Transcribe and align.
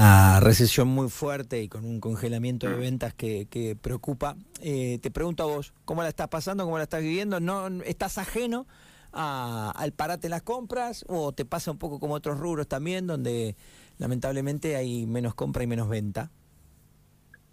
una 0.00 0.38
recesión 0.40 0.88
muy 0.88 1.08
fuerte 1.08 1.62
y 1.62 1.68
con 1.68 1.84
un 1.84 2.00
congelamiento 2.00 2.68
de 2.68 2.76
ventas 2.76 3.12
que, 3.14 3.46
que 3.46 3.74
preocupa. 3.76 4.36
Eh, 4.62 4.98
te 5.02 5.10
pregunto 5.10 5.42
a 5.42 5.46
vos, 5.46 5.74
¿cómo 5.84 6.02
la 6.02 6.08
estás 6.08 6.28
pasando? 6.28 6.64
¿Cómo 6.64 6.76
la 6.78 6.84
estás 6.84 7.02
viviendo? 7.02 7.40
¿No 7.40 7.66
estás 7.84 8.18
ajeno 8.18 8.66
a- 9.12 9.72
al 9.74 9.92
parate 9.92 10.28
en 10.28 10.32
las 10.32 10.42
compras 10.42 11.04
o 11.08 11.32
te 11.32 11.44
pasa 11.44 11.72
un 11.72 11.78
poco 11.78 11.98
como 11.98 12.14
otros 12.14 12.38
rubros 12.38 12.68
también 12.68 13.06
donde 13.08 13.56
lamentablemente 13.98 14.76
hay 14.76 15.06
menos 15.06 15.34
compra 15.34 15.64
y 15.64 15.66
menos 15.66 15.88
venta? 15.88 16.30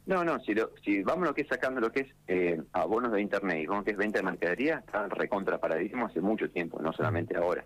No, 0.05 0.23
no, 0.23 0.39
si, 0.41 0.53
lo, 0.53 0.71
si 0.85 1.01
vamos 1.03 1.23
a 1.23 1.29
lo 1.29 1.33
que 1.33 1.41
es 1.41 1.47
sacando 1.49 1.81
lo 1.81 1.91
que 1.91 2.01
es 2.01 2.07
eh, 2.27 2.61
abonos 2.71 3.11
de 3.11 3.19
internet 3.21 3.57
y 3.63 3.65
vamos 3.65 3.81
lo 3.81 3.85
que 3.85 3.91
es 3.91 3.97
venta 3.97 4.19
de 4.19 4.23
mercadería, 4.23 4.77
está 4.85 5.07
recontra 5.09 5.57
paradigma 5.59 6.05
hace 6.05 6.21
mucho 6.21 6.49
tiempo, 6.49 6.79
no 6.81 6.93
solamente 6.93 7.35
ahora, 7.35 7.65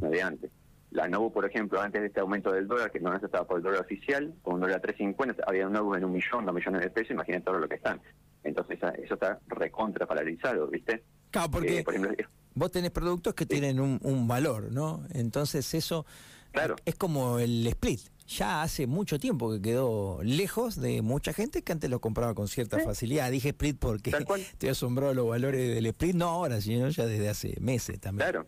no 0.00 0.08
de 0.10 0.22
antes. 0.22 0.50
La 0.90 1.06
Novo, 1.08 1.32
por 1.32 1.44
ejemplo, 1.44 1.80
antes 1.80 2.00
de 2.00 2.08
este 2.08 2.20
aumento 2.20 2.50
del 2.52 2.66
dólar, 2.66 2.90
que 2.90 2.98
no 3.00 3.14
estaba 3.14 3.46
por 3.46 3.58
el 3.58 3.62
dólar 3.62 3.80
oficial, 3.82 4.34
con 4.42 4.54
un 4.54 4.60
dólar 4.60 4.82
3.50, 4.82 5.36
había 5.46 5.68
Novos 5.68 5.96
en 5.96 6.04
un 6.04 6.12
millón, 6.12 6.44
dos 6.44 6.54
millones 6.54 6.80
de 6.80 6.90
pesos, 6.90 7.12
imagínate 7.12 7.44
todo 7.44 7.58
lo 7.58 7.68
que 7.68 7.76
están. 7.76 8.00
Entonces 8.42 8.78
eso 9.02 9.14
está 9.14 9.38
recontra 9.48 10.06
paralizado, 10.06 10.66
¿viste? 10.66 11.04
Claro, 11.30 11.50
porque 11.50 11.78
Eh, 11.80 11.84
por 11.84 11.94
ejemplo, 11.94 12.12
eh, 12.18 12.26
vos 12.54 12.72
tenés 12.72 12.90
productos 12.90 13.34
que 13.34 13.46
tienen 13.46 13.78
un, 13.78 14.00
un 14.02 14.26
valor, 14.26 14.72
¿no? 14.72 15.04
Entonces 15.12 15.72
eso 15.74 16.06
Claro. 16.52 16.74
es 16.84 16.94
como 16.96 17.38
el 17.38 17.66
split. 17.68 18.00
Ya 18.26 18.62
hace 18.62 18.86
mucho 18.86 19.18
tiempo 19.18 19.52
que 19.52 19.60
quedó 19.60 20.20
lejos 20.22 20.80
de 20.80 21.02
mucha 21.02 21.32
gente 21.32 21.62
que 21.62 21.72
antes 21.72 21.90
lo 21.90 22.00
compraba 22.00 22.34
con 22.34 22.46
cierta 22.48 22.78
Sí. 22.78 22.84
facilidad. 22.84 23.30
Dije 23.30 23.48
split 23.50 23.76
porque 23.78 24.10
te 24.58 24.70
asombró 24.70 25.12
los 25.14 25.28
valores 25.28 25.74
del 25.74 25.86
split, 25.86 26.14
no 26.16 26.28
ahora, 26.28 26.60
sino 26.60 26.88
ya 26.88 27.06
desde 27.06 27.28
hace 27.28 27.56
meses 27.60 28.00
también. 28.00 28.30
Claro. 28.30 28.46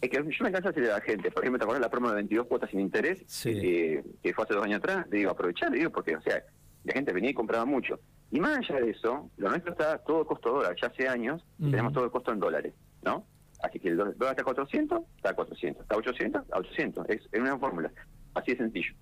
Es 0.00 0.10
que 0.10 0.16
yo 0.18 0.44
me 0.44 0.52
canso 0.52 0.72
de 0.72 0.82
la 0.82 1.00
gente, 1.00 1.30
por 1.30 1.42
ejemplo, 1.42 1.58
¿te 1.58 1.64
acuerdas 1.64 1.80
la 1.80 1.90
promo 1.90 2.08
de 2.10 2.16
22 2.16 2.46
cuotas 2.46 2.70
sin 2.70 2.80
interés? 2.80 3.22
Sí. 3.26 3.52
Que, 3.54 4.04
que 4.22 4.34
fue 4.34 4.44
hace 4.44 4.54
dos 4.54 4.64
años 4.64 4.78
atrás. 4.78 5.06
Le 5.10 5.18
digo, 5.18 5.30
aprovechar, 5.30 5.70
le 5.70 5.78
digo, 5.78 5.90
porque, 5.90 6.16
o 6.16 6.20
sea, 6.20 6.42
la 6.84 6.92
gente 6.92 7.12
venía 7.12 7.30
y 7.30 7.34
compraba 7.34 7.64
mucho. 7.64 7.98
Y 8.30 8.40
más 8.40 8.58
allá 8.58 8.80
de 8.80 8.90
eso, 8.90 9.30
lo 9.36 9.48
nuestro 9.48 9.72
está 9.72 9.98
todo 9.98 10.26
costo 10.26 10.52
dólar, 10.52 10.76
ya 10.80 10.88
hace 10.88 11.08
años, 11.08 11.42
Ujú. 11.58 11.70
tenemos 11.70 11.92
todo 11.92 12.04
el 12.04 12.10
costo 12.10 12.32
en 12.32 12.40
dólares, 12.40 12.74
¿no? 13.02 13.24
Así 13.62 13.80
que 13.80 13.88
el 13.88 13.96
dólar 13.96 14.14
está 14.32 14.42
a 14.42 14.44
400, 14.44 15.00
está 15.16 15.30
a 15.30 15.34
400, 15.34 15.82
está 15.82 15.94
a 15.94 15.98
800, 15.98 16.42
a 16.52 16.58
800. 16.58 17.08
Es, 17.08 17.22
es 17.32 17.40
una 17.40 17.58
fórmula, 17.58 17.90
así 18.34 18.52
de 18.52 18.58
sencillo. 18.58 18.94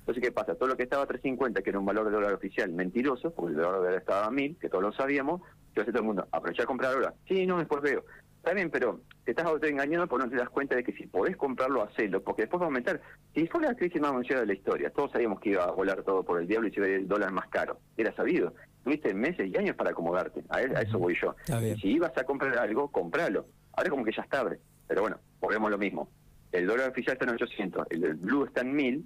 Entonces, 0.00 0.24
¿qué 0.24 0.32
pasa? 0.32 0.54
Todo 0.56 0.70
lo 0.70 0.76
que 0.76 0.82
estaba 0.82 1.04
a 1.04 1.06
350, 1.06 1.62
que 1.62 1.70
era 1.70 1.78
un 1.78 1.84
valor 1.86 2.06
de 2.06 2.10
dólar 2.10 2.32
oficial 2.32 2.72
mentiroso, 2.72 3.32
porque 3.32 3.52
el 3.52 3.58
dólar 3.58 3.74
de 3.74 3.78
dólar 3.78 3.98
estaba 4.00 4.26
a 4.26 4.30
1000, 4.30 4.56
que 4.58 4.68
todos 4.68 4.82
lo 4.82 4.92
sabíamos, 4.92 5.42
yo 5.76 5.82
hace 5.82 5.92
todo 5.92 6.00
el 6.00 6.06
mundo, 6.06 6.26
aprovechar 6.32 6.64
a 6.64 6.66
comprar 6.66 6.94
ahora. 6.94 7.14
Sí, 7.28 7.46
no, 7.46 7.58
después 7.58 7.82
veo. 7.82 8.04
Está 8.40 8.54
bien, 8.54 8.70
pero 8.70 9.02
te 9.24 9.32
estás 9.32 9.44
autoengañando 9.44 10.06
porque 10.08 10.24
no 10.24 10.30
te 10.30 10.38
das 10.38 10.48
cuenta 10.48 10.74
de 10.74 10.82
que 10.82 10.92
si 10.92 11.06
podés 11.06 11.36
comprarlo, 11.36 11.82
hacelo, 11.82 12.22
porque 12.22 12.42
después 12.42 12.58
va 12.58 12.64
a 12.64 12.68
aumentar. 12.68 12.98
Si 13.34 13.46
fue 13.46 13.60
la 13.60 13.74
crisis 13.74 14.00
más 14.00 14.12
anunciada 14.12 14.40
de 14.40 14.46
la 14.46 14.54
historia, 14.54 14.90
todos 14.90 15.12
sabíamos 15.12 15.40
que 15.40 15.50
iba 15.50 15.64
a 15.64 15.70
volar 15.72 16.02
todo 16.02 16.22
por 16.22 16.40
el 16.40 16.48
diablo 16.48 16.68
y 16.68 16.70
se 16.70 16.80
iba 16.80 16.86
a 16.86 16.88
ir 16.88 16.94
el 16.96 17.08
dólar 17.08 17.32
más 17.32 17.48
caro. 17.48 17.78
Era 17.98 18.14
sabido. 18.16 18.54
Tuviste 18.82 19.12
meses 19.12 19.46
y 19.46 19.58
años 19.58 19.76
para 19.76 19.90
acomodarte. 19.90 20.42
A, 20.48 20.56
a 20.56 20.80
eso 20.80 20.98
voy 20.98 21.14
yo. 21.20 21.36
Está. 21.38 21.62
Y 21.62 21.78
si 21.78 21.88
ibas 21.88 22.16
a 22.16 22.24
comprar 22.24 22.56
algo, 22.56 22.88
compralo. 22.90 23.44
Ahora 23.74 23.90
como 23.90 24.04
que 24.04 24.12
ya 24.12 24.22
es 24.22 24.28
tarde. 24.30 24.58
Pero 24.88 25.02
bueno, 25.02 25.18
volvemos 25.38 25.68
a 25.68 25.70
lo 25.72 25.78
mismo. 25.78 26.08
El 26.50 26.66
dólar 26.66 26.88
oficial 26.88 27.12
está 27.12 27.26
en 27.26 27.34
800, 27.34 27.86
el 27.90 28.14
blue 28.14 28.46
está 28.46 28.62
en 28.62 28.74
1000, 28.74 29.04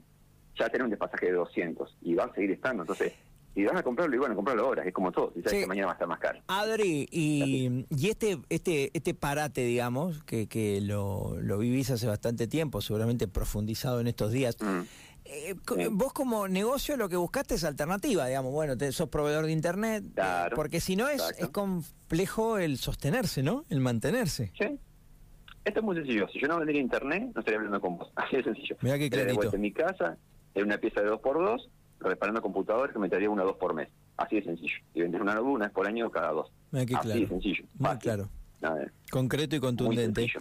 ya 0.59 0.69
tiene 0.71 0.85
un 0.85 0.91
despasaje 0.91 1.27
de 1.27 1.33
200 1.33 1.99
y 2.03 2.15
va 2.15 2.25
a 2.25 2.35
seguir 2.35 2.53
estando. 2.53 2.85
Entonces, 2.85 3.13
si 3.55 3.65
vas 3.65 3.77
a 3.77 3.83
comprarlo, 3.83 4.15
y 4.15 4.19
bueno, 4.19 4.35
comprarlo 4.35 4.65
ahora, 4.67 4.85
es 4.85 4.93
como 4.93 5.13
todo. 5.13 5.33
Si 5.35 5.41
sabes 5.43 5.53
Sí. 5.53 5.61
que 5.61 5.67
mañana 5.67 5.87
va 5.87 5.93
a 5.93 5.95
estar 5.95 6.09
más 6.09 6.19
caro. 6.19 6.41
Adri, 6.49 7.07
y, 7.11 7.87
y 7.91 8.09
este, 8.11 8.39
este, 8.49 8.91
este 8.95 9.15
parate, 9.15 9.63
digamos, 9.65 10.23
que, 10.25 10.49
que 10.49 10.81
lo, 10.81 11.37
lo 11.41 11.59
vivís 11.59 11.91
hace 11.91 12.07
bastante 12.07 12.47
tiempo, 12.49 12.81
seguramente 12.81 13.29
profundizado 13.29 14.01
en 14.01 14.09
estos 14.09 14.33
días. 14.33 14.57
Mm. 14.61 14.81
Eh, 15.27 15.55
Sí. 15.75 15.87
Vos 15.91 16.13
como 16.13 16.49
negocio 16.49 16.97
lo 16.99 17.09
que 17.09 17.17
buscaste 17.17 17.55
es 17.55 17.65
alternativa, 17.65 18.27
digamos, 18.27 18.53
bueno, 18.53 18.77
te, 18.77 18.93
sos 18.93 19.09
proveedor 19.09 19.47
de 19.47 19.53
internet, 19.53 20.05
eh, 20.05 20.13
Claro, 20.15 20.55
porque 20.57 20.81
si 20.81 20.97
no 20.97 21.09
es, 21.09 21.15
exacto. 21.23 21.45
es 21.45 21.51
complejo 21.51 22.59
el 22.59 22.77
sostenerse, 22.77 23.43
¿no? 23.43 23.65
El 23.71 23.81
mantenerse. 23.81 24.53
Sí. 24.59 24.79
Esto 25.65 25.81
es 25.81 25.85
muy 25.85 25.97
sencillo. 25.97 26.29
Si 26.29 26.39
yo 26.41 26.47
no 26.49 26.59
vendiera 26.59 26.79
internet, 26.79 27.31
no 27.35 27.41
estaría 27.41 27.57
hablando 27.59 27.81
con 27.81 27.97
vos. 27.97 28.11
Así 28.17 28.37
de 28.37 28.43
sencillo. 28.45 28.77
Mirá 28.83 28.99
qué 28.99 29.09
clarito. 29.09 29.55
en 29.55 29.61
mi 29.63 29.73
casa, 29.73 30.19
en 30.55 30.65
una 30.65 30.77
pieza 30.77 31.01
de 31.01 31.09
2x2, 31.11 31.69
reparando 32.11 32.41
computadores 32.43 32.93
que 32.93 32.99
me 32.99 33.09
traería 33.09 33.31
una 33.31 33.43
o 33.43 33.47
dos 33.47 33.57
por 33.57 33.75
mes. 33.75 33.89
Así 34.17 34.37
de 34.37 34.45
sencillo. 34.45 34.75
Y 34.95 35.03
vender 35.03 35.23
una 35.23 35.35
notebook 35.35 35.55
una 35.55 35.67
vez 35.67 35.75
por 35.75 35.87
año 35.87 36.11
cada 36.11 36.33
dos. 36.33 36.53
Qué 36.71 36.79
Así 36.79 36.87
claro. 36.87 37.21
de 37.21 37.29
sencillo. 37.29 37.65
Muy 37.79 37.89
Fácil. 37.89 38.01
claro. 38.01 38.29
Concreto 39.11 39.57
y 39.57 39.61
contundente. 39.61 40.33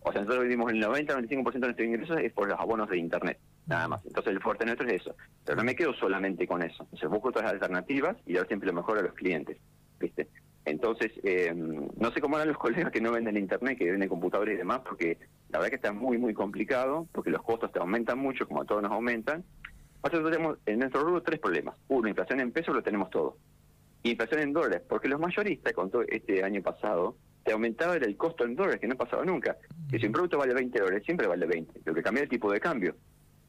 O 0.00 0.12
sea, 0.12 0.22
nosotros 0.22 0.44
vivimos 0.44 0.72
el 0.72 0.82
90-95% 0.82 1.52
de 1.52 1.58
nuestros 1.60 1.86
ingresos 1.86 2.18
es 2.18 2.32
por 2.32 2.48
los 2.48 2.58
abonos 2.58 2.88
de 2.88 2.98
internet. 2.98 3.38
Nada 3.66 3.86
más. 3.88 4.04
Entonces 4.04 4.32
el 4.32 4.40
fuerte 4.40 4.66
nuestro 4.66 4.88
es 4.88 5.00
eso. 5.00 5.14
Pero 5.44 5.56
no 5.56 5.64
me 5.64 5.76
quedo 5.76 5.94
solamente 5.94 6.46
con 6.46 6.62
eso. 6.62 6.82
Entonces 6.84 7.08
busco 7.08 7.28
otras 7.28 7.50
alternativas 7.50 8.16
y 8.26 8.34
dar 8.34 8.46
siempre 8.48 8.66
lo 8.66 8.74
mejor 8.74 8.98
a 8.98 9.02
los 9.02 9.14
clientes. 9.14 9.58
¿Viste? 10.00 10.28
Entonces, 10.64 11.12
eh, 11.24 11.52
no 11.54 12.10
sé 12.12 12.20
cómo 12.20 12.36
harán 12.36 12.48
los 12.48 12.58
colegas 12.58 12.92
que 12.92 13.00
no 13.00 13.12
venden 13.12 13.36
internet, 13.36 13.78
que 13.78 13.90
venden 13.90 14.08
computadores 14.08 14.54
y 14.54 14.58
demás, 14.58 14.80
porque 14.88 15.18
la 15.48 15.58
verdad 15.58 15.70
que 15.70 15.76
está 15.76 15.92
muy, 15.92 16.18
muy 16.18 16.34
complicado, 16.34 17.06
porque 17.12 17.30
los 17.30 17.42
costos 17.42 17.72
te 17.72 17.78
aumentan 17.78 18.18
mucho, 18.18 18.46
como 18.46 18.62
a 18.62 18.64
todos 18.64 18.82
nos 18.82 18.92
aumentan. 18.92 19.44
Nosotros 20.02 20.32
tenemos 20.32 20.58
en 20.66 20.80
nuestro 20.80 21.02
rubro 21.02 21.22
tres 21.22 21.38
problemas. 21.38 21.76
Uno, 21.88 22.08
inflación 22.08 22.40
en 22.40 22.52
pesos, 22.52 22.74
lo 22.74 22.82
tenemos 22.82 23.10
todo. 23.10 23.36
Inflación 24.02 24.40
en 24.40 24.52
dólares, 24.52 24.82
porque 24.88 25.08
los 25.08 25.20
mayoristas, 25.20 25.72
con 25.72 25.90
todo 25.90 26.02
este 26.02 26.42
año 26.42 26.60
pasado, 26.60 27.16
te 27.44 27.52
aumentaba 27.52 27.96
el 27.96 28.16
costo 28.16 28.44
en 28.44 28.56
dólares, 28.56 28.80
que 28.80 28.88
no 28.88 28.96
pasaba 28.96 29.24
nunca. 29.24 29.56
Que 29.90 29.98
si 29.98 30.06
un 30.06 30.12
producto 30.12 30.38
vale 30.38 30.54
20 30.54 30.78
dólares, 30.78 31.04
siempre 31.04 31.26
vale 31.26 31.46
20. 31.46 31.80
Lo 31.84 31.94
que 31.94 32.02
cambia 32.02 32.24
el 32.24 32.28
tipo 32.28 32.50
de 32.50 32.60
cambio. 32.60 32.96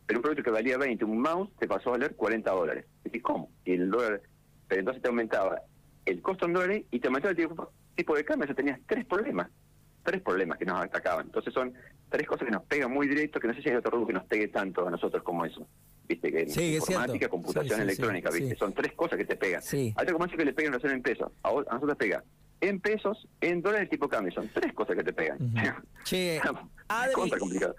Pero 0.06 0.20
un 0.20 0.22
producto 0.22 0.44
que 0.44 0.52
valía 0.52 0.78
20, 0.78 1.06
un 1.06 1.22
mouse, 1.22 1.50
te 1.58 1.68
pasó 1.68 1.90
a 1.90 1.94
valer 1.94 2.16
40 2.16 2.52
dólares. 2.52 2.86
¿Y 3.12 3.20
cómo? 3.20 3.50
Y 3.66 3.74
el 3.74 3.90
dólar, 3.90 4.22
pero 4.68 4.80
entonces 4.80 5.02
te 5.02 5.10
aumentaba 5.10 5.62
el 6.06 6.22
costo 6.22 6.46
en 6.46 6.54
dólares 6.54 6.86
y 6.92 7.00
te 7.00 7.08
aumentaba 7.08 7.32
el 7.32 7.38
tipo, 7.38 7.72
tipo 7.96 8.16
de 8.16 8.26
cambio. 8.26 8.46
O 8.46 8.48
sea, 8.48 8.56
tenías 8.56 8.80
tres 8.86 9.06
problemas. 9.06 9.50
Tres 10.04 10.22
problemas 10.22 10.58
que 10.58 10.66
nos 10.66 10.82
atacaban. 10.82 11.28
Entonces 11.28 11.54
son 11.54 11.74
tres 12.10 12.28
cosas 12.28 12.46
que 12.46 12.52
nos 12.52 12.64
pegan 12.64 12.92
muy 12.92 13.08
directo, 13.08 13.40
que 13.40 13.48
no 13.48 13.54
sé 13.54 13.62
si 13.62 13.70
hay 13.70 13.76
otro 13.76 13.92
rubro 13.92 14.08
que 14.08 14.14
nos 14.14 14.26
pegue 14.26 14.50
tanto 14.50 14.86
a 14.86 14.92
nosotros 14.92 15.24
como 15.24 15.46
eso. 15.46 15.66
Viste, 16.14 16.32
que 16.32 16.50
Sí, 16.50 16.76
informática, 16.76 17.28
computación 17.30 17.76
Sí, 17.78 17.82
electrónica, 17.82 18.30
viste, 18.30 18.56
son 18.56 18.74
tres 18.74 18.94
cosas 18.94 19.18
que 19.18 19.26
te 19.26 19.36
pegan. 19.36 19.62
Hay 19.72 19.94
otro 20.02 20.14
comercio 20.14 20.38
que 20.38 20.46
le 20.46 20.54
pegan 20.54 20.74
relación 20.74 20.94
en 20.94 21.02
pesos, 21.02 21.32
a, 21.44 21.52
vos- 21.52 21.66
a 21.70 21.74
nosotros 21.76 21.98
pega 21.98 22.24
en 22.62 22.80
pesos, 22.80 23.28
en 23.42 23.62
dólares 23.62 23.90
tipo 23.90 24.08
cambio, 24.08 24.32
son 24.32 24.50
tres 24.54 24.72
cosas 24.74 24.96
que 24.96 25.04
te 25.04 25.12
pegan. 25.12 25.38
Che, 26.06 26.40
Adri, 26.88 27.14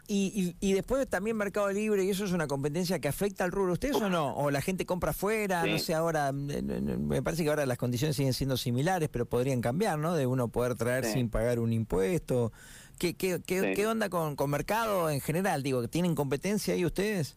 y, 0.09 0.55
y, 0.61 0.69
y 0.69 0.73
después 0.75 1.09
también 1.09 1.39
Mercado 1.39 1.71
Libre, 1.73 2.05
¿y 2.05 2.11
eso 2.11 2.25
es 2.27 2.33
una 2.33 2.47
competencia 2.47 2.99
que 2.99 3.09
afecta 3.09 3.45
al 3.45 3.51
rubro 3.53 3.69
de 3.69 3.73
ustedes 3.75 3.97
o 3.97 4.11
no? 4.11 4.35
¿O 4.37 4.51
la 4.51 4.61
gente 4.61 4.85
compra 4.85 5.11
afuera? 5.13 5.63
Sí. 5.65 5.71
No 5.71 5.79
sé, 5.79 5.95
ahora, 5.95 6.29
eh, 6.29 6.33
me 6.63 7.23
parece 7.23 7.45
que 7.45 7.49
ahora 7.49 7.65
las 7.65 7.79
condiciones 7.79 8.15
siguen 8.17 8.35
siendo 8.35 8.59
similares, 8.59 9.09
pero 9.11 9.25
podrían 9.27 9.63
cambiar, 9.63 9.99
¿no? 9.99 10.15
De 10.15 10.27
uno 10.27 10.49
poder 10.49 10.75
traer 10.75 11.05
Sí. 11.07 11.13
sin 11.15 11.31
pagar 11.31 11.61
un 11.61 11.73
impuesto. 11.73 12.53
¿Qué, 12.99 13.15
qué, 13.15 13.41
qué, 13.47 13.61
Sí. 13.61 13.67
qué 13.75 13.87
onda 13.87 14.11
con, 14.11 14.37
con 14.37 14.51
Mercado 14.51 15.09
en 15.09 15.21
general? 15.23 15.63
Digo, 15.63 15.89
¿tienen 15.89 16.15
competencia 16.15 16.75
ahí 16.75 16.85
ustedes? 16.85 17.37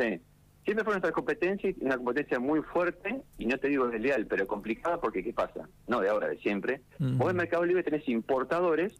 Sí. 0.00 0.20
Siempre 0.64 0.84
fue 0.84 0.92
nuestra 0.92 1.12
competencia, 1.12 1.70
y 1.70 1.76
una 1.84 1.96
competencia 1.96 2.38
muy 2.38 2.60
fuerte, 2.60 3.22
y 3.38 3.46
no 3.46 3.58
te 3.58 3.68
digo 3.68 3.88
desleal, 3.88 4.26
pero 4.26 4.46
complicada 4.46 5.00
porque 5.00 5.22
¿qué 5.24 5.32
pasa? 5.32 5.68
No 5.88 6.00
de 6.00 6.08
ahora, 6.08 6.28
de 6.28 6.38
siempre. 6.38 6.82
Vos 6.98 7.30
en 7.30 7.36
Mercado 7.36 7.64
Libre 7.64 7.82
tenés 7.82 8.06
importadores 8.08 8.94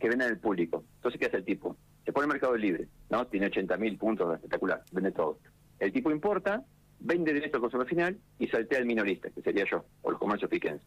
que 0.00 0.08
venden 0.08 0.28
al 0.28 0.38
público. 0.38 0.84
Entonces, 0.96 1.20
¿qué 1.20 1.26
hace 1.26 1.38
el 1.38 1.44
tipo? 1.44 1.76
Se 2.04 2.12
pone 2.12 2.24
en 2.24 2.32
Mercado 2.32 2.56
Libre, 2.56 2.88
¿no? 3.08 3.26
Tiene 3.28 3.50
80.000 3.50 3.98
puntos, 3.98 4.34
espectacular, 4.34 4.82
vende 4.92 5.12
todo. 5.12 5.38
El 5.78 5.92
tipo 5.92 6.10
importa, 6.10 6.64
vende 6.98 7.32
directo 7.32 7.58
al 7.58 7.62
consumidor 7.62 7.88
final 7.88 8.18
y 8.38 8.48
saltea 8.48 8.78
al 8.78 8.86
minorista, 8.86 9.30
que 9.30 9.42
sería 9.42 9.64
yo, 9.70 9.84
o 10.02 10.10
los 10.10 10.20
comercios 10.20 10.50
piquenses. 10.50 10.86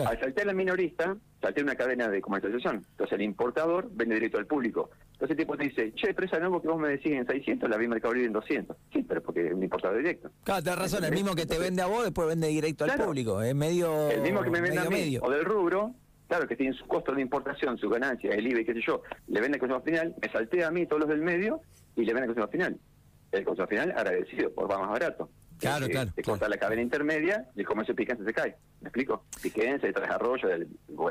Al 0.00 0.18
saltear 0.18 0.48
al 0.48 0.54
minorista, 0.54 1.16
saltea 1.40 1.64
una 1.64 1.74
cadena 1.74 2.08
de 2.08 2.20
comercialización. 2.20 2.76
Entonces 2.76 3.12
el 3.12 3.22
importador 3.22 3.88
vende 3.92 4.14
directo 4.14 4.38
al 4.38 4.46
público. 4.46 4.90
Entonces 5.12 5.30
el 5.30 5.36
tipo 5.36 5.56
te 5.56 5.64
dice, 5.64 5.92
che, 5.94 6.14
pero 6.14 6.26
esa 6.26 6.38
nuevo 6.38 6.60
que 6.62 6.68
vos 6.68 6.80
me 6.80 6.88
decís 6.88 7.12
en 7.12 7.26
600, 7.26 7.68
la 7.68 7.76
vi 7.76 7.84
en 7.84 7.90
Mercado 7.90 8.14
Libre 8.14 8.26
en 8.28 8.32
200. 8.32 8.76
Sí, 8.92 9.04
pero 9.06 9.22
porque 9.22 9.46
es 9.46 9.52
un 9.52 9.62
importador 9.62 9.98
directo. 9.98 10.30
Claro, 10.44 10.62
tenés 10.62 10.78
razón, 10.78 11.04
el 11.04 11.12
mismo 11.12 11.34
que 11.34 11.46
te 11.46 11.58
vende 11.58 11.82
a 11.82 11.86
vos, 11.86 12.04
después 12.04 12.28
vende 12.28 12.48
directo 12.48 12.84
al 12.84 12.98
público. 12.98 13.42
Es 13.42 13.54
medio. 13.54 14.10
El 14.10 14.22
mismo 14.22 14.42
que 14.42 14.50
me 14.50 14.60
vende 14.60 14.78
a 14.78 14.84
mí, 14.84 14.90
medio. 14.90 15.20
o 15.22 15.30
del 15.30 15.44
rubro, 15.44 15.94
claro, 16.28 16.46
que 16.48 16.56
tiene 16.56 16.74
su 16.74 16.86
costo 16.86 17.12
de 17.12 17.20
importación, 17.20 17.76
su 17.78 17.88
ganancia, 17.88 18.30
el 18.30 18.46
IVA 18.46 18.60
y 18.60 18.64
qué 18.64 18.74
sé 18.74 18.80
yo, 18.86 19.02
le 19.28 19.40
vende 19.40 19.56
al 19.56 19.60
consumidor 19.60 19.84
final, 19.84 20.14
me 20.20 20.32
saltea 20.32 20.68
a 20.68 20.70
mí 20.70 20.86
todos 20.86 21.00
los 21.00 21.08
del 21.08 21.22
medio 21.22 21.60
y 21.96 22.04
le 22.04 22.14
vende 22.14 22.28
al 22.28 22.34
consumidor 22.34 22.50
final. 22.50 22.80
El 23.32 23.44
consumidor 23.44 23.68
final 23.68 23.90
agradecido, 23.92 24.52
porque 24.54 24.74
va 24.74 24.80
más 24.80 24.90
barato. 24.90 25.28
Claro, 25.62 25.86
Eh, 25.86 25.90
claro, 25.90 26.10
Te 26.14 26.22
claro. 26.22 26.38
corta 26.38 26.48
la 26.48 26.56
cadena 26.58 26.82
intermedia 26.82 27.48
y 27.56 27.60
el 27.60 27.66
comercio 27.66 27.94
piquense 27.94 28.24
se 28.24 28.32
cae. 28.34 28.56
¿Me 28.80 28.88
explico? 28.88 29.24
Piquense, 29.42 29.86
de 29.86 29.92
Tres 29.92 30.10
Arroyos, 30.10 30.50
de, 30.50 30.66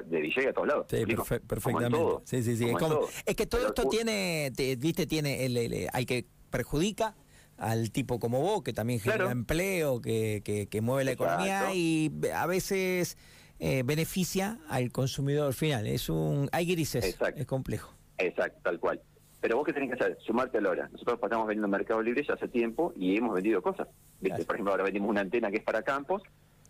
de 0.06 0.22
Villegas, 0.22 0.48
a 0.48 0.54
todos 0.54 0.68
lados. 0.68 0.86
Sí, 0.90 0.98
perfe- 0.98 1.16
Como 1.16 1.36
en 1.40 1.48
perfectamente. 1.48 1.98
todo, 1.98 2.22
Sí, 2.26 2.44
sí, 2.44 2.58
sí. 2.58 2.64
como 2.66 2.78
Es, 2.78 2.84
en 2.84 2.90
como- 2.90 3.00
todo. 3.02 3.10
es 3.26 3.36
que 3.36 3.46
todo 3.48 3.62
Pero 3.62 3.70
esto 3.70 3.90
tiene, 3.90 4.52
te- 4.56 4.76
viste, 4.76 5.08
tiene 5.08 5.46
el, 5.46 5.58
el- 5.58 5.88
al 5.92 6.06
que 6.06 6.26
perjudica 6.50 7.16
al 7.58 7.92
tipo 7.92 8.20
como 8.20 8.42
vos, 8.42 8.64
que 8.64 8.74
también 8.74 9.00
genera 9.00 9.18
Claro. 9.26 9.32
empleo, 9.32 10.02
que, 10.02 10.42
que, 10.44 10.68
que 10.68 10.82
mueve 10.82 11.06
la 11.06 11.12
Exacto. 11.12 11.44
economía 11.46 11.74
y 11.76 12.12
a 12.34 12.46
veces 12.48 13.18
eh, 13.60 13.84
beneficia 13.86 14.58
al 14.68 14.92
consumidor 14.92 15.54
final. 15.54 15.86
Es 15.86 16.10
un, 16.10 16.50
hay 16.52 16.66
grises, 16.66 17.06
Exacto. 17.06 17.40
es 17.40 17.46
complejo. 17.46 17.94
Exacto, 18.18 18.60
tal 18.64 18.80
cual. 18.80 19.00
Pero 19.40 19.58
vos 19.58 19.66
qué 19.66 19.74
tenés 19.74 19.90
que 19.90 19.96
hacer, 20.04 20.18
sumarte 20.26 20.58
a 20.58 20.62
la 20.62 20.70
hora. 20.72 20.90
Nosotros 20.92 21.20
estamos 21.22 21.48
vendiendo 21.48 21.68
Mercado 21.68 22.02
Libre 22.02 22.24
ya 22.28 22.34
hace 22.34 22.48
tiempo 22.48 22.94
y 22.96 23.18
hemos 23.18 23.34
vendido 23.36 23.62
cosas. 23.62 23.88
Por 24.22 24.56
ejemplo, 24.56 24.72
ahora 24.72 24.84
vendimos 24.84 25.10
una 25.10 25.22
antena 25.22 25.50
que 25.50 25.58
es 25.58 25.64
para 25.64 25.82
campos, 25.82 26.22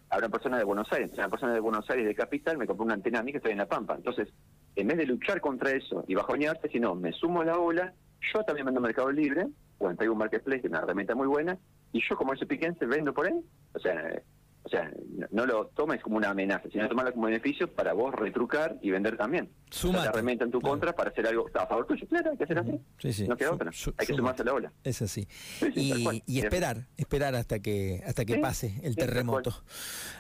habrá 0.09 0.30
personas 0.30 0.59
de 0.59 0.65
Buenos 0.65 0.92
Aires, 0.92 1.12
una 1.13 1.30
persona 1.30 1.53
de 1.53 1.59
Buenos 1.59 1.89
Aires 1.89 2.06
de 2.06 2.15
Capital 2.15 2.57
me 2.57 2.68
compró 2.68 2.86
una 2.86 2.94
antena 2.94 3.19
a 3.19 3.24
mí 3.24 3.31
que 3.31 3.38
estoy 3.38 3.53
en 3.53 3.57
La 3.57 3.68
Pampa. 3.68 3.95
Entonces, 3.95 4.30
en 4.75 4.88
vez 4.88 4.98
de 4.98 5.06
luchar 5.06 5.42
contra 5.42 5.71
eso 5.71 6.03
y 6.07 6.15
bajonearte, 6.15 6.69
sino 6.69 6.95
me 6.95 7.12
sumo 7.13 7.42
a 7.42 7.45
la 7.45 7.57
ola, 7.57 7.94
yo 8.33 8.44
también 8.44 8.65
vendo 8.65 8.81
Mercado 8.81 9.12
Libre, 9.12 9.48
o 9.80 9.94
traigo 9.95 10.13
un 10.13 10.19
marketplace, 10.19 10.62
que 10.62 10.68
es 10.68 10.71
una 10.71 10.81
herramienta 10.81 11.15
muy 11.15 11.27
buena, 11.27 11.57
y 11.92 12.01
yo 12.07 12.15
como 12.15 12.33
ese 12.33 12.45
piquense 12.45 12.86
vendo 12.86 13.13
por 13.13 13.27
ahí. 13.27 13.42
O 13.74 13.80
sea, 13.80 14.21
o 14.63 14.69
sea, 14.69 14.92
no, 15.31 15.46
lo 15.46 15.68
tomes 15.68 16.02
como 16.04 16.18
una 16.18 16.30
amenaza, 16.30 16.69
sino 16.72 16.88
tomarlo 16.88 17.13
como 17.13 17.25
beneficio 17.25 17.74
para 17.74 17.94
vos 17.94 18.13
retrucar 18.13 18.78
y 18.81 18.92
vender 18.92 19.18
también. 19.18 19.50
Sumate. 19.72 20.06
la 20.06 20.12
herramienta 20.12 20.46
en 20.46 20.52
tu 20.52 20.62
contra 20.62 20.94
para 20.94 21.10
hacer 21.10 21.25
algo 21.25 21.50
a 21.56 21.66
favor 21.66 21.88
tuyo. 21.88 22.08
Claro, 22.08 22.31
hay 22.31 22.38
que 22.38 22.44
hacer 22.44 22.60
así. 22.60 23.28
No 23.28 23.36
queda 23.36 23.54
otra. 23.54 23.72
hay 23.98 24.08
que 24.08 24.13
sumarse 24.13 24.44
a 24.44 24.46
la 24.46 24.54
ola. 24.54 24.74
Es 24.84 25.02
así. 25.02 25.28
y, 25.75 26.40
esperar, 26.40 26.88
esperar 26.96 27.36
hasta 27.36 27.60
que 27.60 28.04
hasta 28.06 28.24
que 28.24 28.38
pase 28.38 28.80
el 28.84 28.96
terremoto. 28.96 29.52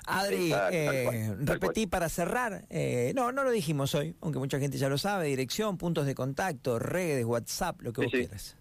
Adri, 0.07 0.51
eh, 0.71 1.35
repetí 1.39 1.85
para 1.85 2.09
cerrar. 2.09 2.65
Eh, 2.69 3.13
no, 3.15 3.31
no 3.31 3.43
lo 3.43 3.51
dijimos 3.51 3.93
hoy, 3.93 4.15
aunque 4.21 4.39
mucha 4.39 4.59
gente 4.59 4.77
ya 4.77 4.89
lo 4.89 4.97
sabe. 4.97 5.27
Dirección, 5.27 5.77
puntos 5.77 6.07
de 6.07 6.15
contacto, 6.15 6.79
redes, 6.79 7.25
WhatsApp, 7.25 7.81
lo 7.81 7.93
que 7.93 8.01
vos 8.01 8.11
quieras. 8.11 8.57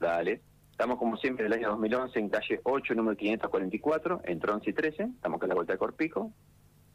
Dale. 0.00 0.53
Estamos 0.74 0.98
como 0.98 1.16
siempre 1.16 1.46
en 1.46 1.52
el 1.52 1.58
año 1.60 1.68
2011 1.68 2.18
en 2.18 2.28
calle 2.30 2.60
8, 2.64 2.94
número 2.96 3.16
544, 3.16 4.22
entre 4.24 4.50
11 4.50 4.70
y 4.70 4.72
13. 4.72 5.02
Estamos 5.04 5.38
con 5.38 5.48
la 5.48 5.54
vuelta 5.54 5.72
de 5.72 5.78
Corpico. 5.78 6.32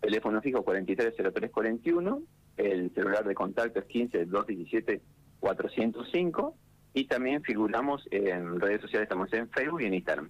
Teléfono 0.01 0.41
fijo 0.41 0.63
430341. 0.63 2.21
El 2.57 2.93
celular 2.93 3.23
de 3.23 3.33
contacto 3.33 3.79
es 3.79 3.85
15 3.85 4.25
217 4.25 5.01
405. 5.39 6.55
Y 6.93 7.05
también 7.05 7.41
figuramos 7.41 8.05
en 8.11 8.59
redes 8.59 8.81
sociales, 8.81 9.03
estamos 9.03 9.31
en 9.31 9.49
Facebook 9.49 9.81
y 9.81 9.85
en 9.85 9.93
Instagram. 9.93 10.29